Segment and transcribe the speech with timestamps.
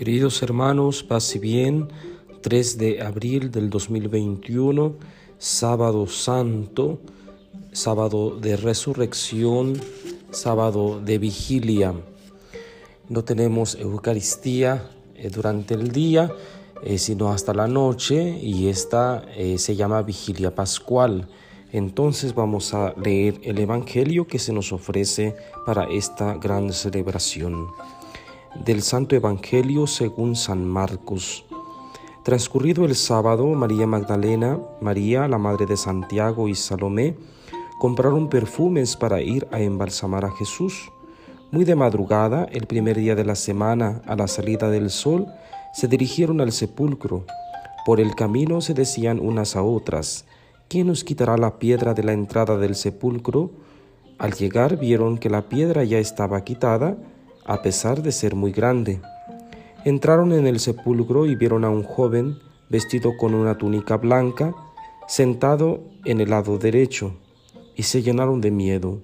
[0.00, 1.88] Queridos hermanos, paz y bien,
[2.40, 4.94] 3 de abril del 2021,
[5.36, 7.00] sábado santo,
[7.72, 9.78] sábado de resurrección,
[10.30, 11.92] sábado de vigilia.
[13.10, 16.32] No tenemos Eucaristía eh, durante el día,
[16.82, 21.28] eh, sino hasta la noche y esta eh, se llama vigilia pascual.
[21.72, 25.36] Entonces vamos a leer el Evangelio que se nos ofrece
[25.66, 27.66] para esta gran celebración
[28.54, 31.44] del Santo Evangelio según San Marcos.
[32.24, 37.16] Transcurrido el sábado, María Magdalena, María, la madre de Santiago y Salomé,
[37.78, 40.90] compraron perfumes para ir a embalsamar a Jesús.
[41.50, 45.26] Muy de madrugada, el primer día de la semana, a la salida del sol,
[45.72, 47.24] se dirigieron al sepulcro.
[47.86, 50.26] Por el camino se decían unas a otras,
[50.68, 53.50] ¿quién nos quitará la piedra de la entrada del sepulcro?
[54.18, 56.98] Al llegar vieron que la piedra ya estaba quitada,
[57.50, 59.00] a pesar de ser muy grande.
[59.84, 64.54] Entraron en el sepulcro y vieron a un joven vestido con una túnica blanca,
[65.08, 67.12] sentado en el lado derecho,
[67.74, 69.00] y se llenaron de miedo.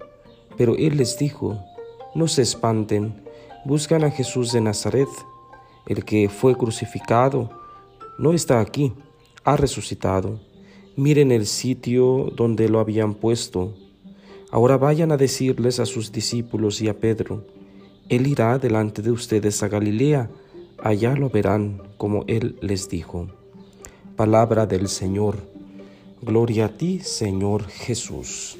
[0.55, 1.61] Pero él les dijo,
[2.15, 3.21] no se espanten,
[3.65, 5.09] buscan a Jesús de Nazaret,
[5.85, 7.49] el que fue crucificado,
[8.17, 8.93] no está aquí,
[9.43, 10.39] ha resucitado.
[10.95, 13.73] Miren el sitio donde lo habían puesto.
[14.51, 17.43] Ahora vayan a decirles a sus discípulos y a Pedro,
[18.09, 20.29] él irá delante de ustedes a Galilea,
[20.81, 23.27] allá lo verán como Él les dijo.
[24.15, 25.35] Palabra del Señor.
[26.21, 28.57] Gloria a ti, Señor Jesús.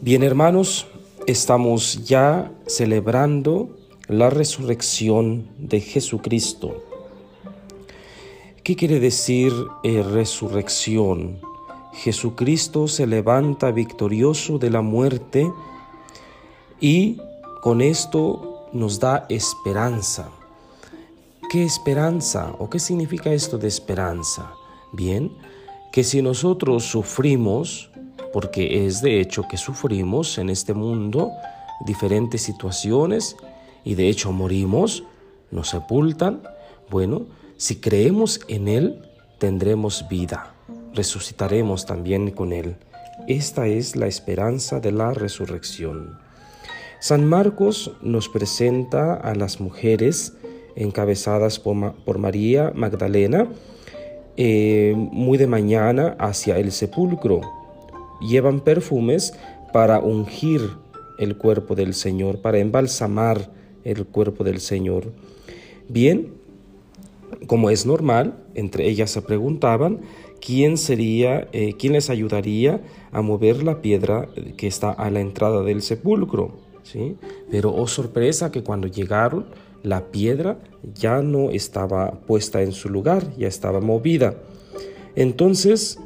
[0.00, 0.88] Bien, hermanos,
[1.26, 3.70] estamos ya celebrando
[4.08, 6.82] la resurrección de Jesucristo.
[8.64, 9.52] ¿Qué quiere decir
[9.84, 11.38] eh, resurrección?
[11.94, 15.50] Jesucristo se levanta victorioso de la muerte
[16.80, 17.20] y
[17.66, 20.28] con esto nos da esperanza.
[21.50, 24.52] ¿Qué esperanza o qué significa esto de esperanza?
[24.92, 25.32] Bien,
[25.90, 27.90] que si nosotros sufrimos,
[28.32, 31.32] porque es de hecho que sufrimos en este mundo
[31.84, 33.34] diferentes situaciones
[33.82, 35.02] y de hecho morimos,
[35.50, 36.42] nos sepultan,
[36.88, 37.22] bueno,
[37.56, 39.02] si creemos en Él,
[39.40, 40.54] tendremos vida,
[40.94, 42.76] resucitaremos también con Él.
[43.26, 46.25] Esta es la esperanza de la resurrección.
[46.98, 50.34] San Marcos nos presenta a las mujeres
[50.76, 53.48] encabezadas por, María Magdalena
[54.36, 57.40] eh, muy de mañana hacia el sepulcro.
[58.20, 59.34] Llevan perfumes
[59.72, 60.62] para ungir
[61.18, 63.50] el cuerpo del Señor, para embalsamar
[63.84, 65.12] el cuerpo del Señor.
[65.88, 66.32] Bien,
[67.46, 70.00] como es normal, entre ellas se preguntaban
[70.40, 72.80] quién sería, eh, quién les ayudaría
[73.12, 76.65] a mover la piedra que está a la entrada del sepulcro.
[77.50, 79.46] Pero oh sorpresa que cuando llegaron,
[79.82, 80.58] la piedra
[80.94, 84.34] ya no estaba puesta en su lugar, ya estaba movida.
[85.14, 85.98] Entonces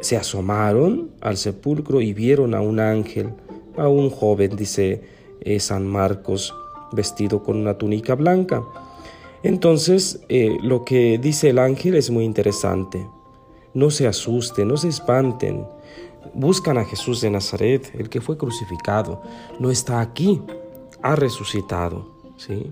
[0.00, 3.30] se asomaron al sepulcro y vieron a un ángel,
[3.76, 5.02] a un joven, dice
[5.40, 6.54] eh, San Marcos,
[6.92, 8.62] vestido con una túnica blanca.
[9.42, 13.06] Entonces eh, lo que dice el ángel es muy interesante.
[13.74, 15.64] No se asusten, no se espanten.
[16.34, 19.22] Buscan a Jesús de Nazaret, el que fue crucificado.
[19.58, 20.40] No está aquí,
[21.02, 22.08] ha resucitado.
[22.36, 22.70] ¿sí?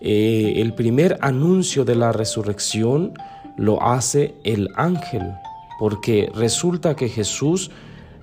[0.00, 3.14] Eh, el primer anuncio de la resurrección
[3.56, 5.22] lo hace el ángel,
[5.78, 7.70] porque resulta que Jesús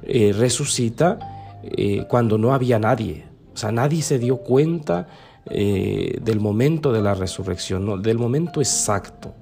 [0.04, 1.20] eh, resucita
[1.64, 3.26] eh, cuando no había nadie.
[3.54, 5.08] O sea, nadie se dio cuenta
[5.48, 9.36] del momento de la resurrección, del momento exacto.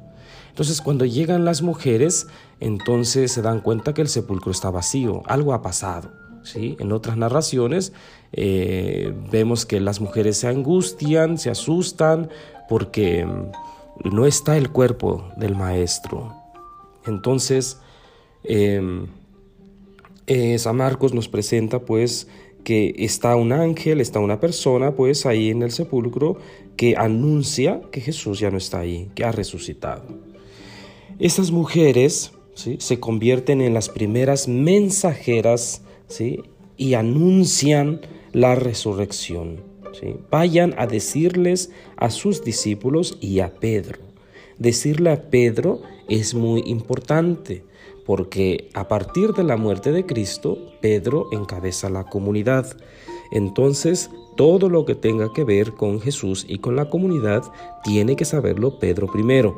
[0.53, 2.27] Entonces cuando llegan las mujeres,
[2.59, 6.11] entonces se dan cuenta que el sepulcro está vacío, algo ha pasado.
[6.43, 6.77] ¿sí?
[6.79, 7.91] En otras narraciones
[8.33, 12.29] eh, vemos que las mujeres se angustian, se asustan
[12.69, 16.35] porque mm, no está el cuerpo del maestro.
[17.07, 17.79] Entonces,
[18.43, 19.07] em,
[20.27, 22.27] eh, San Marcos nos presenta pues
[22.63, 26.37] que está un ángel, está una persona pues ahí en el sepulcro
[26.77, 30.03] que anuncia que Jesús ya no está ahí, que ha resucitado.
[31.23, 35.81] Estas mujeres se convierten en las primeras mensajeras
[36.75, 38.01] y anuncian
[38.33, 39.61] la resurrección.
[40.29, 43.99] Vayan a decirles a sus discípulos y a Pedro.
[44.57, 47.63] Decirle a Pedro es muy importante
[48.05, 52.75] porque a partir de la muerte de Cristo, Pedro encabeza la comunidad.
[53.31, 57.49] Entonces, todo lo que tenga que ver con Jesús y con la comunidad
[57.81, 59.55] tiene que saberlo Pedro primero.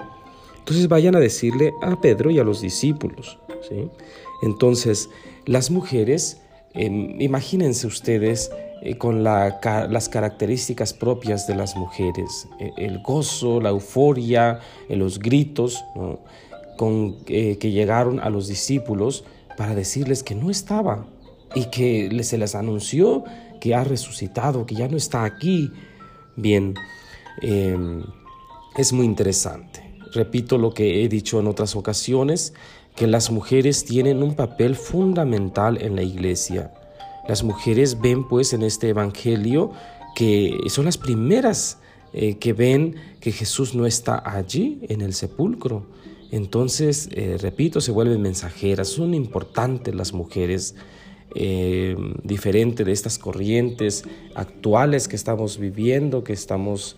[0.66, 3.38] Entonces vayan a decirle a Pedro y a los discípulos.
[3.70, 3.88] ¿sí?
[4.42, 5.12] Entonces,
[5.46, 6.42] las mujeres,
[6.74, 8.50] imagínense ustedes
[8.82, 14.60] eh, con las características propias de las mujeres, e, el gozo, la euforia,
[14.90, 15.86] eh, los gritos,
[16.80, 19.24] que llegaron a los discípulos
[19.58, 21.06] para decirles que no estaba
[21.54, 23.24] y que se les anunció
[23.62, 25.72] que ha resucitado, que ya no está aquí.
[26.36, 26.74] Bien,
[27.42, 29.85] es muy interesante.
[30.16, 32.54] Repito lo que he dicho en otras ocasiones,
[32.96, 36.74] que las mujeres tienen un papel fundamental en la iglesia.
[37.28, 39.72] Las mujeres ven pues en este Evangelio
[40.16, 41.78] que son las primeras
[42.14, 45.86] eh, que ven que Jesús no está allí en el sepulcro.
[46.32, 50.76] Entonces, eh, repito, se vuelven mensajeras, son importantes las mujeres,
[51.36, 56.96] eh, diferente de estas corrientes actuales que estamos viviendo, que estamos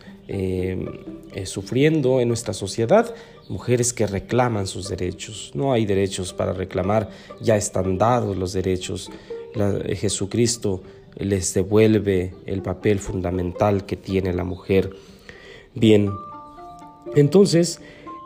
[1.45, 3.13] sufriendo en nuestra sociedad,
[3.49, 5.51] mujeres que reclaman sus derechos.
[5.53, 7.09] No hay derechos para reclamar,
[7.39, 9.09] ya están dados los derechos.
[9.95, 10.81] Jesucristo
[11.15, 14.91] les devuelve el papel fundamental que tiene la mujer.
[15.73, 16.11] Bien,
[17.15, 17.79] entonces,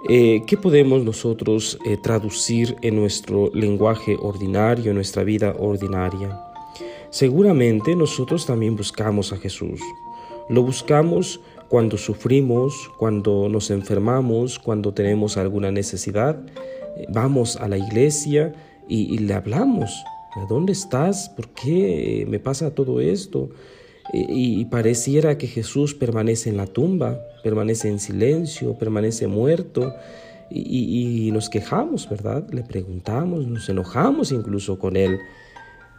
[0.09, 6.42] eh, ¿qué podemos nosotros eh, traducir en nuestro lenguaje ordinario, en nuestra vida ordinaria?
[7.09, 9.81] Seguramente nosotros también buscamos a Jesús.
[10.50, 11.42] Lo buscamos
[11.72, 16.38] cuando sufrimos, cuando nos enfermamos, cuando tenemos alguna necesidad.
[16.98, 18.52] Eh, vamos a la iglesia
[18.90, 20.04] y, le hablamos
[20.50, 21.30] ¿Dónde estás?
[21.30, 23.52] ¿Por qué me pasa todo esto?
[24.12, 29.94] Y, pareciera que Jesús permanece en la tumba, permanece en silencio, permanece muerto.
[30.50, 32.50] Y, nos quejamos, ¿verdad?
[32.52, 35.20] Le preguntamos, nos enojamos incluso con Él.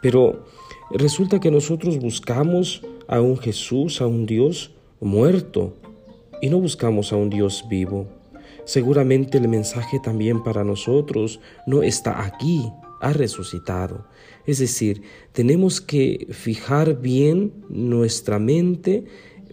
[0.03, 0.45] Pero
[0.91, 4.69] resulta que nosotros buscamos a un Jesús, a un Dios
[5.03, 5.73] muerto,
[6.41, 8.07] y no buscamos a un Dios vivo.
[8.65, 12.69] Seguramente el mensaje también para nosotros no está aquí,
[13.01, 14.05] ha resucitado.
[14.45, 19.05] Es decir, tenemos que fijar bien nuestra mente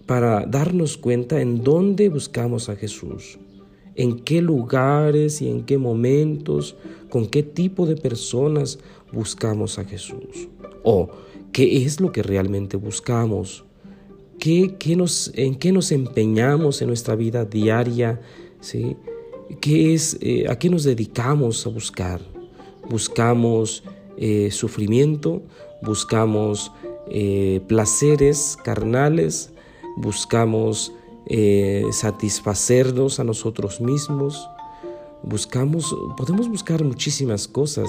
[0.07, 3.39] para darnos cuenta en dónde buscamos a Jesús,
[3.95, 6.77] en qué lugares y en qué momentos,
[7.09, 8.81] con qué tipo de personas
[9.13, 10.49] buscamos a Jesús.
[10.83, 11.11] O
[11.53, 13.65] qué es lo que realmente buscamos,
[14.41, 18.23] ¿Qué, nos, en qué nos empeñamos en nuestra vida diaria,
[18.63, 18.97] ¿sí?
[19.61, 22.21] ¿Qué es, eh, ¿A qué nos dedicamos a buscar?
[22.89, 23.85] buscamos
[24.17, 25.43] eh, sufrimiento,
[25.81, 26.73] buscamos
[27.09, 29.53] eh, placeres carnales,
[29.97, 30.93] buscamos
[31.93, 34.49] satisfacernos a nosotros mismos,
[35.23, 37.89] buscamos, podemos buscar muchísimas cosas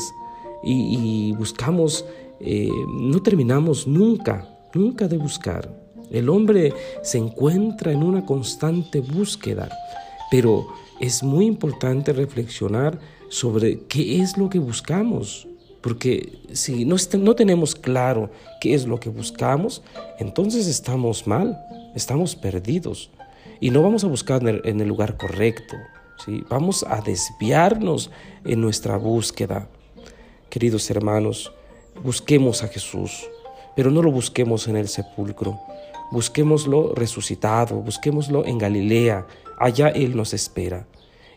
[0.64, 2.06] y, buscamos,
[2.40, 5.81] no terminamos nunca, nunca de buscar.
[6.12, 9.70] El hombre se encuentra en una constante búsqueda,
[10.30, 10.68] pero
[11.00, 13.00] es muy importante reflexionar
[13.30, 15.48] sobre qué es lo que buscamos.
[15.82, 18.30] Porque si no, no tenemos claro
[18.60, 19.82] qué es lo que buscamos,
[20.20, 21.58] entonces estamos mal,
[21.96, 23.10] estamos perdidos.
[23.60, 25.76] Y no vamos a buscar en el, lugar correcto.
[26.24, 26.44] ¿sí?
[26.50, 28.12] Vamos a desviarnos
[28.44, 29.68] en nuestra búsqueda.
[30.50, 31.52] Queridos hermanos,
[32.04, 33.28] busquemos a Jesús,
[33.76, 35.60] pero no lo busquemos en el sepulcro.
[36.12, 39.26] Busquémoslo resucitado, busquémoslo en Galilea.
[39.58, 40.88] Allá Él nos espera.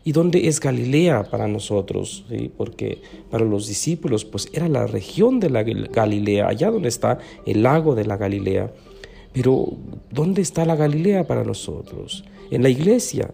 [0.06, 2.26] ¿Y dónde es Galilea para nosotros?
[2.58, 3.00] Porque
[3.30, 7.94] para los discípulos pues era la región de la Galilea, allá donde está el lago
[7.94, 8.70] de la Galilea.
[9.32, 9.72] Pero
[10.10, 12.24] ¿dónde está la Galilea para nosotros?
[12.50, 13.32] En la iglesia,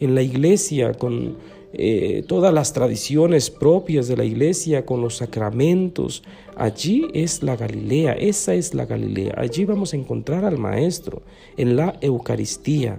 [0.00, 1.36] en la iglesia con
[1.72, 6.22] eh, todas las tradiciones propias de la iglesia, con los sacramentos.
[6.56, 9.34] Allí es la Galilea, esa es la Galilea.
[9.36, 11.22] Allí vamos a encontrar al Maestro,
[11.56, 12.98] en la Eucaristía,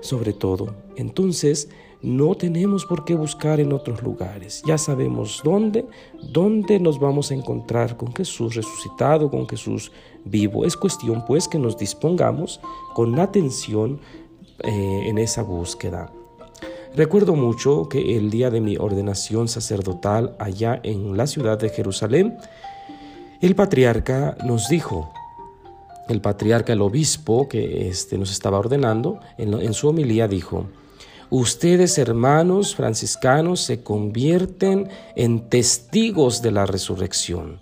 [0.00, 0.74] sobre todo.
[0.96, 1.68] Entonces,
[2.02, 4.62] no tenemos por qué buscar en otros lugares.
[4.66, 5.84] Ya sabemos dónde,
[6.32, 9.90] dónde nos vamos a encontrar con Jesús resucitado, con Jesús
[10.24, 10.64] vivo.
[10.64, 12.60] Es cuestión pues que nos dispongamos
[12.94, 14.00] con atención
[14.62, 16.12] eh, en esa búsqueda.
[16.96, 22.38] Recuerdo mucho que el día de mi ordenación sacerdotal allá en la ciudad de Jerusalén,
[23.42, 25.12] el patriarca nos dijo,
[26.08, 30.68] el patriarca, el obispo que este, nos estaba ordenando, en, en su homilía dijo,
[31.28, 37.60] Ustedes, hermanos franciscanos, se convierten en testigos de la resurrección.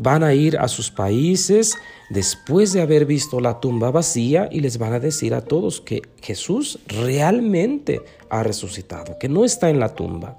[0.00, 1.76] Van a ir a sus países
[2.08, 6.02] después de haber visto la tumba vacía y les van a decir a todos que
[6.22, 8.00] Jesús realmente
[8.30, 10.38] ha resucitado, que no está en la tumba.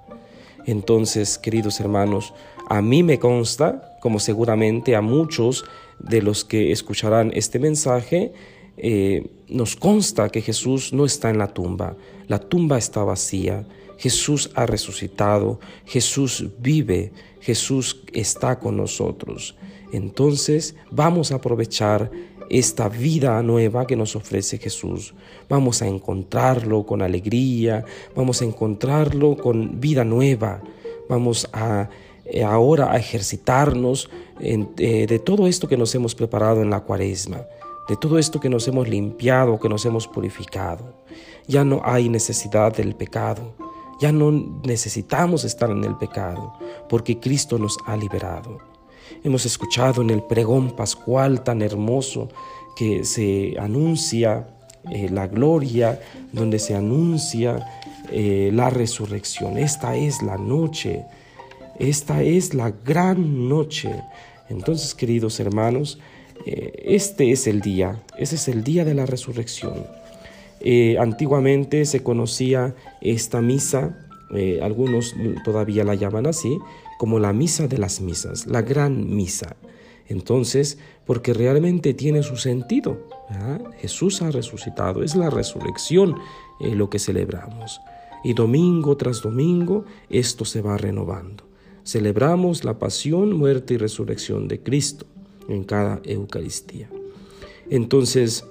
[0.66, 2.34] Entonces, queridos hermanos,
[2.70, 5.66] a mí me consta, como seguramente a muchos
[6.00, 8.32] de los que escucharán este mensaje,
[8.82, 11.96] eh, nos consta que Jesús no está en la tumba,
[12.28, 13.66] la tumba está vacía,
[13.98, 19.56] Jesús ha resucitado, Jesús vive, Jesús está con nosotros.
[19.92, 22.10] Entonces vamos a aprovechar
[22.50, 25.14] esta vida nueva que nos ofrece Jesús.
[25.50, 30.62] Vamos a encontrarlo con alegría, vamos a encontrarlo con vida nueva,
[31.10, 31.90] vamos a
[32.32, 34.10] eh, ahora a ejercitarnos
[34.40, 37.46] eh, de todo esto que nos hemos preparado en la cuaresma,
[37.90, 40.94] de todo esto que nos hemos limpiado, que nos hemos purificado.
[41.48, 43.56] Ya no hay necesidad del pecado,
[44.00, 44.32] ya no
[44.64, 46.54] necesitamos estar en el pecado,
[46.88, 48.60] porque Cristo nos ha liberado.
[49.24, 52.30] Hemos escuchado en el pregón pascual tan hermoso
[52.78, 54.48] que se anuncia
[54.92, 56.00] eh, la gloria,
[56.32, 57.66] donde se anuncia
[58.12, 59.58] eh, la resurrección.
[59.58, 61.06] Esta es la noche,
[61.80, 63.92] esta es la gran noche.
[64.48, 65.98] Entonces, queridos hermanos,
[66.46, 69.86] este es el día, ese es el día de la resurrección.
[71.00, 73.98] antiguamente se conocía esta misa,
[74.62, 76.58] algunos todavía la llaman así,
[76.98, 79.56] como la misa de las misas, la gran misa.
[80.10, 83.08] Entonces, porque realmente tiene su sentido.
[83.80, 86.16] Jesús ha resucitado, es la resurrección
[86.60, 87.80] eh, lo que celebramos.
[88.24, 91.46] Y domingo tras domingo esto se va renovando.
[91.86, 95.06] Celebramos la pasión, muerte y resurrección de Cristo
[95.50, 96.90] en cada Eucaristía.
[97.70, 98.46] Entonces,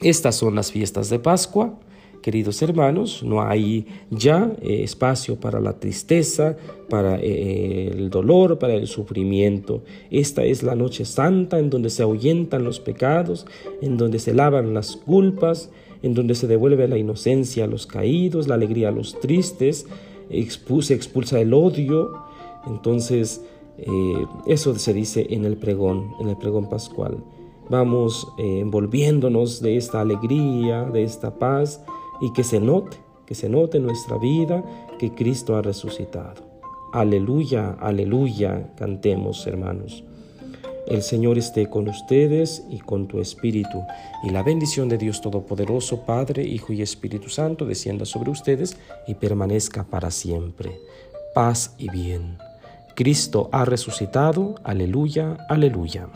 [0.00, 1.78] estas son las fiestas de Pascua
[2.22, 6.56] queridos hermanos, no hay ya eh, espacio para la tristeza,
[6.88, 9.82] para eh, el dolor, para el sufrimiento.
[10.10, 13.44] Esta es la noche santa en donde se ahuyentan los pecados,
[13.82, 15.70] en donde se lavan las culpas,
[16.02, 19.86] en donde se devuelve la inocencia a los caídos, la alegría a los tristes,
[20.30, 22.12] se expulsa el odio.
[22.66, 23.42] Entonces,
[23.78, 27.22] eh, eso se dice en el pregón, en el pregón pascual.
[27.70, 31.82] Vamos envolviéndonos de esta alegría, de esta paz,
[32.20, 34.64] y que se note, que se note en nuestra vida
[34.98, 36.42] que Cristo ha resucitado.
[36.92, 40.04] Aleluya, aleluya, cantemos hermanos.
[40.86, 43.82] El Señor esté con ustedes y con tu espíritu,
[44.24, 48.76] y la bendición de Dios Todopoderoso, Padre, Hijo y Espíritu Santo, descienda sobre ustedes
[49.06, 50.78] y permanezca para siempre.
[51.34, 52.36] Paz y bien.
[52.94, 56.08] Cristo ha resucitado, aleluya, aleluya.